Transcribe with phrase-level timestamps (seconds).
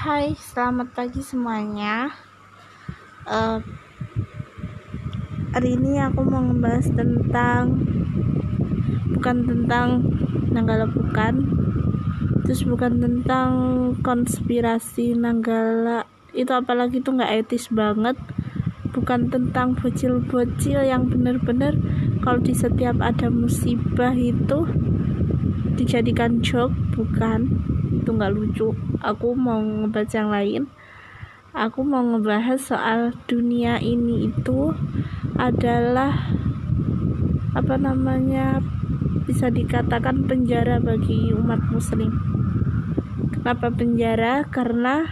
[0.00, 2.08] Hai, selamat pagi semuanya.
[3.28, 3.60] Uh,
[5.52, 7.84] hari ini aku mau ngebahas tentang
[9.12, 10.00] bukan tentang
[10.56, 11.44] Nanggala bukan,
[12.48, 13.52] terus bukan tentang
[14.00, 16.08] konspirasi Nanggala.
[16.32, 18.16] Itu apalagi tuh nggak etis banget.
[18.96, 21.76] Bukan tentang bocil-bocil yang bener-bener
[22.24, 24.64] kalau di setiap ada musibah itu
[25.76, 27.60] dijadikan joke bukan
[28.00, 28.72] itu nggak lucu.
[29.04, 30.62] Aku mau ngebaca yang lain.
[31.52, 34.72] Aku mau ngebahas soal dunia ini itu
[35.36, 36.32] adalah
[37.52, 38.64] apa namanya
[39.28, 42.16] bisa dikatakan penjara bagi umat muslim.
[43.34, 44.48] Kenapa penjara?
[44.48, 45.06] Karena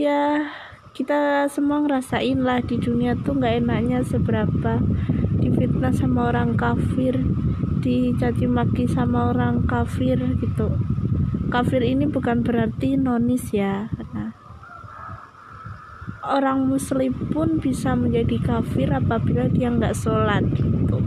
[0.00, 0.50] ya
[0.92, 4.76] kita semua ngerasain lah di dunia tuh nggak enaknya seberapa
[5.40, 7.16] difitnah sama orang kafir
[7.82, 10.70] dicaci maki sama orang kafir gitu
[11.52, 13.92] kafir ini bukan berarti nonis ya.
[14.16, 14.32] Nah,
[16.24, 20.98] orang muslim pun bisa menjadi kafir apabila dia nggak sholat gitu.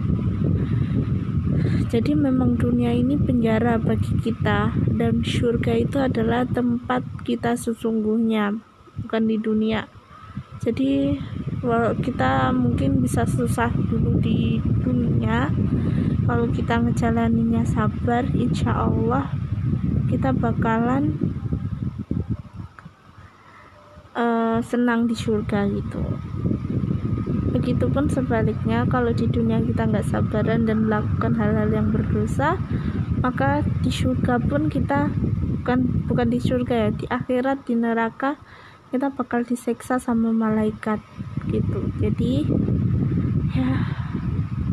[1.89, 8.61] Jadi memang dunia ini penjara bagi kita dan surga itu adalah tempat kita sesungguhnya
[9.01, 9.89] bukan di dunia.
[10.61, 11.17] Jadi
[12.05, 15.49] kita mungkin bisa susah dulu di dunia
[16.29, 19.44] kalau kita ngejalaninya sabar insya Allah
[20.15, 21.19] kita bakalan
[24.15, 25.99] uh, senang di surga gitu.
[27.51, 32.55] Begitupun sebaliknya kalau di dunia kita nggak sabaran dan melakukan hal-hal yang berdosa
[33.19, 35.11] maka di surga pun kita
[35.61, 38.37] bukan bukan di surga ya di akhirat di neraka
[38.93, 41.01] kita bakal diseksa sama malaikat
[41.51, 41.89] gitu.
[41.99, 42.47] Jadi
[43.51, 44.04] ya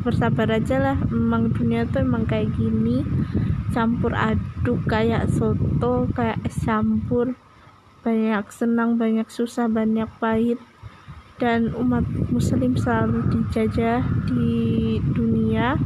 [0.02, 0.96] bersabar aja lah.
[1.08, 3.06] Emang dunia tuh emang kayak gini.
[3.72, 7.38] Campur aduk kayak soto kayak es campur.
[8.02, 10.58] Banyak senang banyak susah banyak pahit.
[11.40, 15.80] Dan umat muslim selalu dijajah di dunia.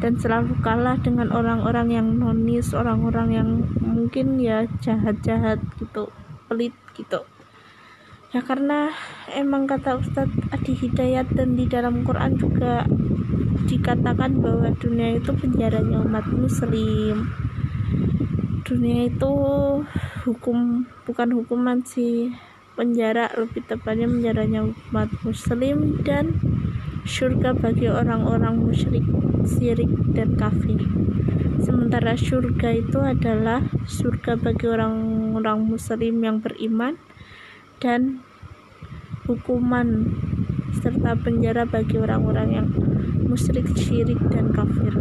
[0.00, 3.48] Dan selalu kalah dengan orang-orang yang nonis orang-orang yang
[3.82, 6.12] mungkin ya jahat-jahat gitu
[6.46, 7.26] pelit gitu
[8.36, 8.92] ya karena
[9.32, 12.84] emang kata Ustadz Adi Hidayat dan di dalam Quran juga
[13.64, 17.32] dikatakan bahwa dunia itu penjaranya umat muslim.
[18.60, 19.32] Dunia itu
[20.28, 22.28] hukum bukan hukuman sih
[22.76, 26.36] penjara lebih tepatnya penjaranya umat muslim dan
[27.08, 29.06] surga bagi orang-orang musyrik
[29.48, 30.84] syirik dan kafir.
[31.64, 37.00] Sementara surga itu adalah surga bagi orang-orang muslim yang beriman
[37.82, 38.24] dan
[39.26, 40.06] hukuman
[40.80, 42.68] serta penjara bagi orang-orang yang
[43.26, 44.94] musyrik, syirik, dan kafir.